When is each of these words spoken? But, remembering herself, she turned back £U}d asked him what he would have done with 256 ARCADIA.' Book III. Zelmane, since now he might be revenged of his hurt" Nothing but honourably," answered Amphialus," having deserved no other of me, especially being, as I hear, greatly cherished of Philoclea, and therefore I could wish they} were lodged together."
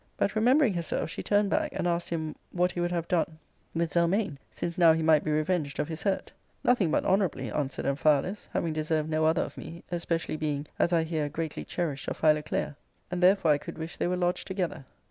But, 0.17 0.35
remembering 0.35 0.73
herself, 0.73 1.11
she 1.11 1.21
turned 1.21 1.51
back 1.51 1.73
£U}d 1.73 1.85
asked 1.87 2.09
him 2.09 2.35
what 2.51 2.71
he 2.71 2.79
would 2.79 2.89
have 2.91 3.07
done 3.07 3.37
with 3.75 3.93
256 3.93 3.95
ARCADIA.' 3.95 4.31
Book 4.33 4.33
III. 4.33 4.33
Zelmane, 4.33 4.37
since 4.49 4.77
now 4.79 4.93
he 4.93 5.03
might 5.03 5.23
be 5.23 5.31
revenged 5.31 5.77
of 5.77 5.89
his 5.89 6.01
hurt" 6.01 6.31
Nothing 6.63 6.89
but 6.89 7.05
honourably," 7.05 7.51
answered 7.51 7.85
Amphialus," 7.85 8.47
having 8.53 8.73
deserved 8.73 9.11
no 9.11 9.25
other 9.25 9.43
of 9.43 9.59
me, 9.59 9.83
especially 9.91 10.37
being, 10.37 10.65
as 10.79 10.91
I 10.91 11.03
hear, 11.03 11.29
greatly 11.29 11.63
cherished 11.63 12.07
of 12.07 12.17
Philoclea, 12.17 12.77
and 13.11 13.21
therefore 13.21 13.51
I 13.51 13.59
could 13.59 13.77
wish 13.77 13.97
they} 13.97 14.07
were 14.07 14.17
lodged 14.17 14.47
together." 14.47 14.85